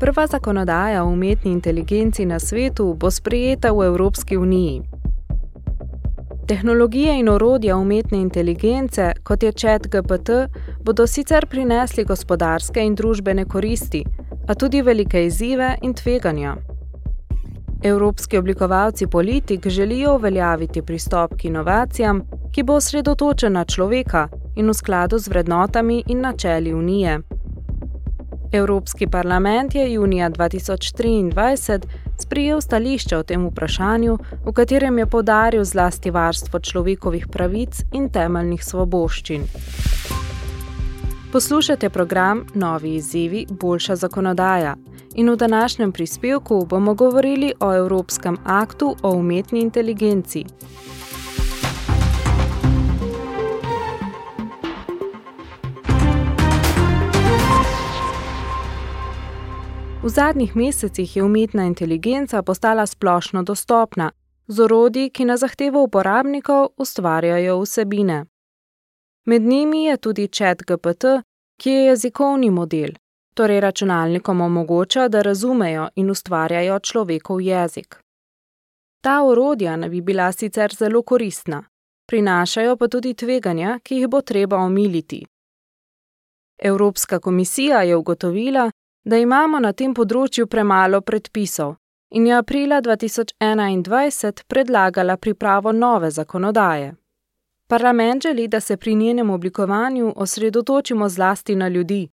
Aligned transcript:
Prva 0.00 0.26
zakonodaja 0.26 1.04
o 1.04 1.08
umetni 1.08 1.52
inteligenci 1.52 2.26
na 2.26 2.38
svetu 2.38 2.94
bo 2.94 3.10
sprejeta 3.10 3.72
v 3.72 3.86
Evropski 3.86 4.36
uniji. 4.36 4.82
Tehnologije 6.48 7.18
in 7.18 7.28
orodja 7.28 7.76
umetne 7.76 8.18
inteligence, 8.18 9.12
kot 9.22 9.42
je 9.42 9.52
chat 9.52 9.86
GPT, 9.86 10.30
bodo 10.82 11.06
sicer 11.06 11.46
prinesli 11.46 12.04
gospodarske 12.04 12.82
in 12.84 12.94
družbene 12.94 13.44
koristi, 13.44 14.04
a 14.48 14.54
tudi 14.54 14.82
velike 14.82 15.26
izzive 15.26 15.76
in 15.82 15.94
tveganja. 15.94 16.56
Evropski 17.82 18.38
oblikovalci 18.38 19.06
politik 19.06 19.68
želijo 19.68 20.14
uveljaviti 20.14 20.82
pristop 20.82 21.34
k 21.36 21.44
inovacijam, 21.44 22.22
ki 22.52 22.62
bo 22.62 22.74
osredotočen 22.74 23.52
na 23.52 23.64
človeka 23.64 24.28
in 24.56 24.68
v 24.68 24.74
skladu 24.74 25.18
z 25.18 25.28
vrednotami 25.28 26.02
in 26.06 26.20
načeli 26.20 26.74
Unije. 26.74 27.20
Evropski 28.54 29.06
parlament 29.06 29.74
je 29.74 29.92
junija 29.92 30.30
2023 30.30 31.80
sprijel 32.18 32.60
stališče 32.60 33.16
o 33.16 33.22
tem 33.22 33.46
vprašanju, 33.46 34.18
v 34.46 34.52
katerem 34.52 34.98
je 34.98 35.06
podaril 35.06 35.64
zlasti 35.64 36.10
varstvo 36.10 36.60
človekovih 36.60 37.26
pravic 37.26 37.82
in 37.92 38.08
temeljnih 38.08 38.64
svoboščin. 38.64 39.42
Poslušate 41.32 41.90
program 41.90 42.46
Novi 42.54 42.94
izzivi, 42.94 43.46
boljša 43.50 43.96
zakonodaja. 43.96 44.76
In 45.14 45.30
v 45.30 45.36
današnjem 45.36 45.92
prispevku 45.92 46.66
bomo 46.70 46.94
govorili 46.94 47.52
o 47.60 47.74
Evropskem 47.74 48.36
aktu 48.44 48.96
o 49.02 49.16
umetni 49.16 49.60
inteligenci. 49.60 50.44
V 60.04 60.08
zadnjih 60.08 60.56
mesecih 60.56 61.16
je 61.16 61.22
umetna 61.22 61.64
inteligenca 61.64 62.42
postala 62.42 62.86
splošno 62.86 63.42
dostopna, 63.42 64.10
z 64.46 64.60
orodji, 64.60 65.10
ki 65.10 65.24
na 65.24 65.36
zahtevo 65.36 65.82
uporabnikov 65.82 66.68
ustvarjajo 66.76 67.60
vsebine. 67.60 68.26
Med 69.26 69.42
njimi 69.42 69.84
je 69.84 69.96
tudi 69.96 70.28
chat 70.28 70.58
GPT, 70.62 71.04
ki 71.60 71.70
je 71.70 71.84
jezikovni 71.84 72.50
model, 72.50 72.90
torej 73.34 73.60
računalnikom 73.60 74.40
omogoča, 74.40 75.08
da 75.08 75.22
razumejo 75.22 75.88
in 75.96 76.10
ustvarjajo 76.10 76.78
človekov 76.78 77.40
jezik. 77.40 77.96
Ta 79.00 79.22
orodja 79.22 79.76
naj 79.76 79.88
bi 79.88 80.00
bila 80.00 80.32
sicer 80.32 80.74
zelo 80.78 81.02
koristna, 81.02 81.64
prinašajo 82.06 82.76
pa 82.76 82.88
tudi 82.88 83.14
tveganja, 83.14 83.78
ki 83.82 83.94
jih 83.94 84.08
bo 84.08 84.20
treba 84.20 84.56
omiliti. 84.56 85.24
Evropska 86.58 87.18
komisija 87.18 87.82
je 87.82 87.96
ugotovila, 87.96 88.70
da 89.04 89.16
imamo 89.16 89.60
na 89.60 89.72
tem 89.72 89.94
področju 89.94 90.46
premalo 90.46 91.00
predpisov 91.00 91.76
in 92.14 92.26
je 92.26 92.34
aprila 92.36 92.80
2021 92.80 94.44
predlagala 94.46 95.16
pripravo 95.16 95.72
nove 95.72 96.10
zakonodaje. 96.10 96.94
Parlament 97.68 98.22
želi, 98.22 98.48
da 98.48 98.60
se 98.60 98.76
pri 98.76 98.94
njenem 98.94 99.30
oblikovanju 99.30 100.12
osredotočimo 100.16 101.08
zlasti 101.08 101.56
na 101.56 101.68
ljudi. 101.68 102.08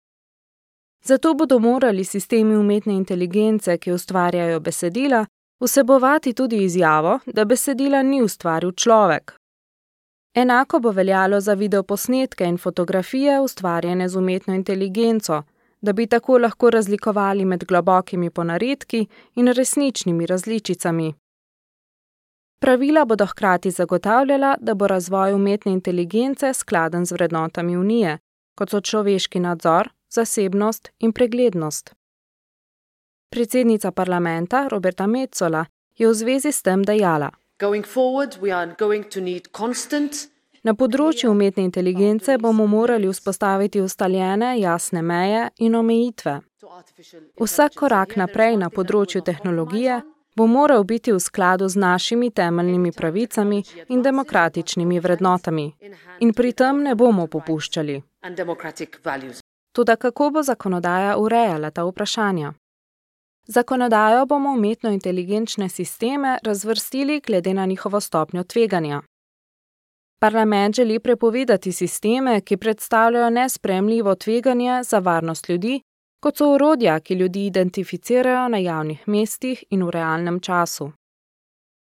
Zato 1.03 1.33
bodo 1.33 1.59
morali 1.59 2.03
sistemi 2.03 2.55
umetne 2.55 2.93
inteligence, 2.93 3.77
ki 3.77 3.91
ustvarjajo 3.91 4.59
besedila, 4.59 5.25
vsebovati 5.59 6.33
tudi 6.33 6.63
izjavo, 6.63 7.19
da 7.25 7.45
besedila 7.45 8.03
ni 8.03 8.21
ustvaril 8.21 8.71
človek. 8.71 9.35
Enako 10.33 10.79
bo 10.79 10.91
veljalo 10.91 11.39
za 11.39 11.53
videoposnetke 11.53 12.45
in 12.45 12.57
fotografije 12.57 13.39
ustvarjene 13.39 14.09
z 14.09 14.17
umetno 14.17 14.53
inteligenco, 14.53 15.43
da 15.81 15.93
bi 15.93 16.07
tako 16.07 16.37
lahko 16.37 16.69
razlikovali 16.69 17.45
med 17.45 17.65
globokimi 17.65 18.29
ponaredki 18.29 19.07
in 19.35 19.47
resničnimi 19.47 20.25
različicami. 20.25 21.13
Pravila 22.61 23.05
bodo 23.05 23.25
hkrati 23.25 23.71
zagotavljala, 23.71 24.55
da 24.59 24.73
bo 24.73 24.87
razvoj 24.87 25.33
umetne 25.33 25.71
inteligence 25.71 26.53
skladen 26.53 27.05
z 27.05 27.11
vrednotami 27.11 27.77
Unije, 27.77 28.17
kot 28.55 28.69
so 28.69 28.81
človeški 28.81 29.39
nadzor, 29.39 29.89
zasebnost 30.13 30.91
in 30.99 31.11
preglednost. 31.11 31.95
Predsednica 33.31 33.91
parlamenta 33.91 34.67
Roberta 34.67 35.07
Metzola 35.07 35.65
je 35.97 36.07
v 36.07 36.13
zvezi 36.13 36.51
s 36.51 36.61
tem 36.61 36.83
dejala: 36.83 37.31
Na 40.63 40.75
področju 40.77 41.31
umetne 41.31 41.63
inteligence 41.65 42.37
bomo 42.37 42.67
morali 42.69 43.07
vzpostaviti 43.09 43.81
ustaljene, 43.81 44.59
jasne 44.61 45.01
meje 45.01 45.49
in 45.57 45.75
omejitve. 45.75 46.35
Vsak 47.41 47.77
korak 47.81 48.13
naprej 48.21 48.59
na 48.61 48.69
področju 48.69 49.23
tehnologije 49.25 50.01
bo 50.37 50.45
moral 50.47 50.83
biti 50.83 51.11
v 51.11 51.19
skladu 51.19 51.67
z 51.67 51.81
našimi 51.81 52.29
temeljnimi 52.31 52.91
pravicami 52.91 53.63
in 53.89 54.01
demokratičnimi 54.01 54.99
vrednotami. 54.99 55.67
In 56.21 56.33
pri 56.33 56.53
tem 56.53 56.83
ne 56.83 56.95
bomo 56.95 57.27
popuščali. 57.27 58.01
Tudi 59.71 59.95
kako 59.97 60.29
bo 60.29 60.43
zakonodaja 60.43 61.17
urejala 61.17 61.71
ta 61.71 61.89
vprašanja? 61.89 62.53
Zakonodajo 63.47 64.25
bomo 64.25 64.53
umetno 64.53 64.91
inteligenčne 64.93 65.69
sisteme 65.69 66.37
razvrstili 66.43 67.19
glede 67.19 67.53
na 67.53 67.65
njihovo 67.65 67.99
stopnjo 67.99 68.43
tveganja. 68.43 69.01
Parlament 70.23 70.75
želi 70.75 70.99
prepovedati 70.99 71.71
sisteme, 71.71 72.41
ki 72.41 72.57
predstavljajo 72.57 73.29
nespremljivo 73.29 74.15
tveganje 74.15 74.83
za 74.83 74.99
varnost 74.99 75.49
ljudi 75.49 75.81
kot 76.19 76.37
so 76.37 76.53
urodja, 76.53 76.99
ki 76.99 77.13
ljudi 77.13 77.45
identificirajo 77.45 78.47
na 78.47 78.57
javnih 78.57 79.07
mestih 79.07 79.63
in 79.69 79.83
v 79.83 79.89
realnem 79.89 80.39
času. 80.39 80.91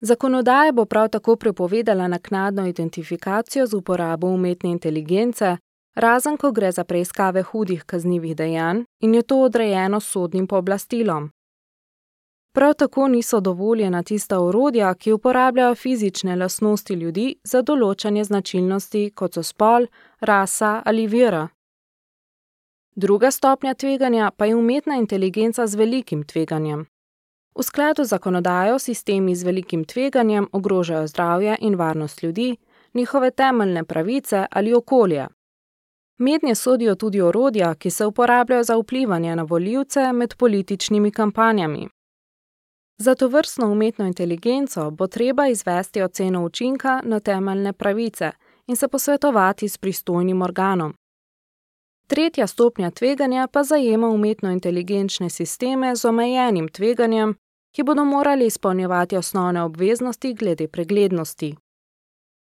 Zakonodaja 0.00 0.72
bo 0.72 0.84
prav 0.84 1.08
tako 1.08 1.36
prepovedala 1.36 2.08
naknadno 2.08 2.66
identifikacijo 2.66 3.66
z 3.66 3.74
uporabo 3.74 4.26
umetne 4.26 4.70
inteligence, 4.70 5.56
razen 5.94 6.36
ko 6.36 6.52
gre 6.52 6.72
za 6.72 6.84
preiskave 6.84 7.42
hudih 7.42 7.84
kaznjivih 7.84 8.36
dejanj 8.36 8.82
in 9.00 9.14
je 9.14 9.22
to 9.22 9.40
odrejeno 9.42 10.00
sodnim 10.00 10.46
pooblastilom. 10.46 11.30
Prav 12.56 12.74
tako 12.74 13.08
niso 13.08 13.40
dovoljena 13.40 14.02
tista 14.02 14.40
urodja, 14.40 14.94
ki 14.94 15.12
uporabljajo 15.12 15.74
fizične 15.74 16.36
lastnosti 16.36 16.94
ljudi 16.94 17.24
za 17.44 17.60
določanje 17.62 18.22
značilnosti, 18.24 19.10
kot 19.14 19.34
so 19.36 19.42
spol, 19.42 19.84
rasa 20.20 20.70
ali 20.84 21.04
vera. 21.06 21.42
Druga 22.94 23.30
stopnja 23.30 23.74
tveganja 23.74 24.30
pa 24.36 24.46
je 24.48 24.54
umetna 24.56 24.96
inteligenca 24.96 25.66
z 25.66 25.76
velikim 25.76 26.22
tveganjem. 26.24 26.86
V 27.58 27.62
skladu 27.62 28.04
z 28.04 28.14
zakonodajo 28.14 28.78
sistemi 28.78 29.34
z 29.36 29.44
velikim 29.44 29.84
tveganjem 29.84 30.46
ogrožajo 30.52 31.06
zdravje 31.06 31.58
in 31.60 31.76
varnost 31.76 32.22
ljudi, 32.22 32.56
njihove 32.94 33.30
temeljne 33.30 33.84
pravice 33.84 34.46
ali 34.50 34.72
okolje. 34.74 35.26
Mednje 36.18 36.54
sodijo 36.54 36.94
tudi 36.94 37.20
orodja, 37.20 37.74
ki 37.74 37.90
se 37.90 38.06
uporabljajo 38.06 38.62
za 38.62 38.76
vplivanje 38.76 39.36
na 39.36 39.42
voljivce 39.42 40.12
med 40.12 40.34
političnimi 40.38 41.10
kampanjami. 41.10 41.88
Za 42.98 43.14
to 43.14 43.28
vrstno 43.28 43.72
umetno 43.72 44.06
inteligenco 44.06 44.90
bo 44.90 45.06
treba 45.06 45.48
izvesti 45.48 46.02
oceno 46.02 46.44
učinka 46.44 47.00
na 47.04 47.20
temeljne 47.20 47.72
pravice 47.72 48.30
in 48.66 48.76
se 48.76 48.88
posvetovati 48.88 49.68
s 49.68 49.78
pristojnim 49.78 50.42
organom, 50.42 50.94
Tretja 52.06 52.46
stopnja 52.46 52.90
tveganja 52.90 53.46
pa 53.46 53.62
zajema 53.62 54.08
umetno 54.08 54.50
inteligenčne 54.50 55.30
sisteme 55.30 55.96
z 55.96 56.04
omejenim 56.04 56.68
tveganjem, 56.68 57.34
ki 57.74 57.82
bodo 57.82 58.04
morali 58.04 58.46
izpolnjevati 58.46 59.16
osnovne 59.16 59.62
obveznosti 59.62 60.34
glede 60.34 60.68
preglednosti. 60.68 61.56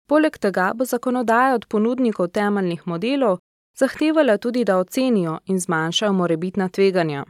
Poleg 0.09 0.37
tega 0.37 0.71
bo 0.75 0.85
zakonodaja 0.85 1.55
od 1.55 1.65
ponudnikov 1.65 2.27
temeljnih 2.27 2.87
modelov 2.87 3.37
zahtevala 3.77 4.37
tudi, 4.37 4.63
da 4.63 4.77
ocenijo 4.77 5.39
in 5.45 5.59
zmanjšajo 5.59 6.13
morebitna 6.13 6.69
tveganja. 6.69 7.25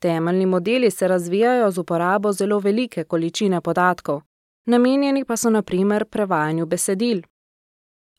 Temeljni 0.00 0.46
modeli 0.46 0.90
se 0.90 1.08
razvijajo 1.08 1.70
z 1.70 1.78
uporabo 1.78 2.32
zelo 2.32 2.58
velike 2.58 3.04
količine 3.04 3.60
podatkov, 3.60 4.20
namenjeni 4.66 5.24
pa 5.24 5.36
so 5.36 5.50
naprimer 5.50 6.04
prevajanju 6.04 6.66
besedil. 6.66 7.22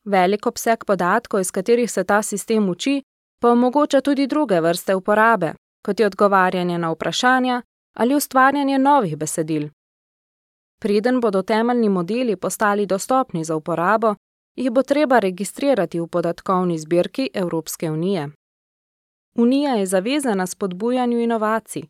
Velik 0.04 0.46
obseg 0.46 0.84
podatkov, 0.84 1.40
iz 1.40 1.50
katerih 1.50 1.90
se 1.90 2.04
ta 2.04 2.22
sistem 2.22 2.68
uči, 2.68 3.02
pa 3.40 3.48
omogoča 3.48 4.00
tudi 4.00 4.26
druge 4.26 4.60
vrste 4.60 4.94
uporabe, 4.94 5.54
kot 5.86 6.00
je 6.00 6.06
odgovarjanje 6.06 6.78
na 6.78 6.90
vprašanja 6.90 7.62
ali 7.96 8.14
ustvarjanje 8.14 8.78
novih 8.78 9.16
besedil. 9.16 9.68
Preden 10.80 11.20
bodo 11.20 11.42
temeljni 11.42 11.88
modeli 11.88 12.36
postali 12.36 12.86
dostopni 12.86 13.44
za 13.44 13.56
uporabo, 13.56 14.14
jih 14.56 14.70
bo 14.70 14.82
treba 14.82 15.18
registrirati 15.18 16.00
v 16.00 16.06
podatkovni 16.06 16.78
zbirki 16.78 17.30
Evropske 17.34 17.90
unije. 17.90 18.30
Unija 19.34 19.74
je 19.74 19.86
zavezana 19.86 20.46
spodbujanju 20.46 21.20
inovacij, 21.20 21.82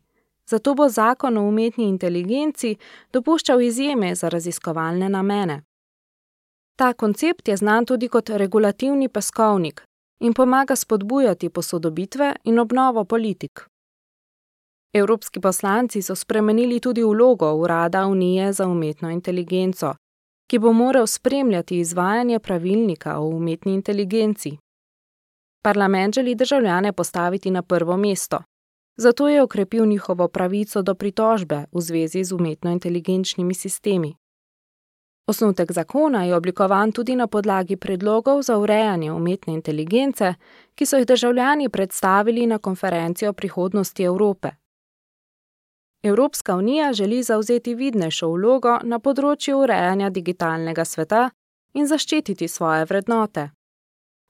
zato 0.49 0.73
bo 0.73 0.89
zakon 0.89 1.37
o 1.37 1.47
umetni 1.47 1.87
inteligenci 1.87 2.75
dopuščal 3.13 3.61
izjeme 3.61 4.15
za 4.15 4.29
raziskovalne 4.29 5.09
namene. 5.09 5.61
Ta 6.75 6.93
koncept 6.93 7.47
je 7.47 7.57
znan 7.57 7.85
tudi 7.85 8.07
kot 8.07 8.29
regulativni 8.29 9.09
peskovnik 9.09 9.83
in 10.19 10.33
pomaga 10.33 10.75
spodbujati 10.75 11.49
posodobitve 11.49 12.35
in 12.43 12.59
obnovo 12.59 13.03
politik. 13.05 13.67
Evropski 14.93 15.39
poslanci 15.39 16.01
so 16.01 16.15
spremenili 16.15 16.79
tudi 16.79 17.03
vlogo 17.03 17.53
Urada 17.53 18.07
Unije 18.07 18.53
za 18.53 18.67
umetno 18.67 19.09
inteligenco, 19.09 19.93
ki 20.47 20.59
bo 20.59 20.71
moral 20.73 21.07
spremljati 21.07 21.77
izvajanje 21.79 22.39
pravilnika 22.39 23.19
o 23.19 23.27
umetni 23.27 23.73
inteligenci. 23.73 24.57
Parlament 25.63 26.15
želi 26.15 26.35
državljane 26.35 26.93
postaviti 26.93 27.51
na 27.51 27.61
prvo 27.61 27.97
mesto, 27.97 28.43
zato 28.97 29.29
je 29.29 29.41
okrepil 29.41 29.85
njihovo 29.85 30.27
pravico 30.27 30.81
do 30.81 30.95
pritožbe 30.95 31.65
v 31.71 31.81
zvezi 31.81 32.23
z 32.23 32.31
umetno 32.33 32.71
inteligenčnimi 32.71 33.53
sistemi. 33.53 34.15
Osnutek 35.27 35.71
zakona 35.71 36.23
je 36.23 36.35
oblikovan 36.35 36.91
tudi 36.91 37.15
na 37.15 37.27
podlagi 37.27 37.75
predlogov 37.75 38.41
za 38.41 38.57
urejanje 38.57 39.11
umetne 39.11 39.53
inteligence, 39.53 40.33
ki 40.75 40.85
so 40.85 40.97
jih 40.97 41.07
državljani 41.07 41.69
predstavili 41.69 42.47
na 42.47 42.57
konferenci 42.57 43.27
o 43.27 43.33
prihodnosti 43.33 44.03
Evrope. 44.03 44.49
Evropska 46.03 46.55
unija 46.55 46.93
želi 46.93 47.23
zauzeti 47.23 47.75
vidnejšo 47.75 48.27
vlogo 48.27 48.77
na 48.83 48.99
področju 48.99 49.57
urejanja 49.63 50.09
digitalnega 50.09 50.85
sveta 50.85 51.29
in 51.73 51.87
zaščititi 51.87 52.47
svoje 52.47 52.85
vrednote. 52.85 53.49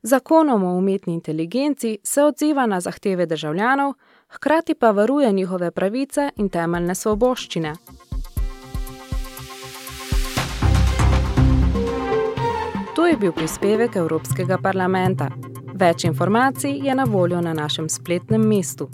Zakonom 0.05 0.63
o 0.63 0.77
umetni 0.77 1.13
inteligenci 1.13 1.97
se 2.03 2.23
odziva 2.23 2.65
na 2.65 2.79
zahteve 2.79 3.25
državljanov, 3.25 3.93
hkrati 4.27 4.75
pa 4.75 4.91
varuje 4.91 5.31
njihove 5.31 5.71
pravice 5.71 6.29
in 6.35 6.49
temeljne 6.49 6.95
svoboščine. 6.95 7.73
To 12.95 13.07
je 13.07 13.17
bil 13.17 13.31
prispevek 13.31 13.95
Evropskega 13.95 14.57
parlamenta. 14.63 15.29
Več 15.73 16.03
informacij 16.03 16.79
je 16.83 16.95
na 16.95 17.03
voljo 17.03 17.41
na 17.41 17.53
našem 17.53 17.89
spletnem 17.89 18.47
mestu. 18.47 18.89